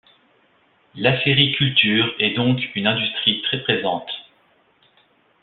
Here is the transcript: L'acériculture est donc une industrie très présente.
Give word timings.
L'acériculture 0.95 2.15
est 2.17 2.31
donc 2.33 2.59
une 2.73 2.87
industrie 2.87 3.39
très 3.43 3.61
présente. 3.61 4.09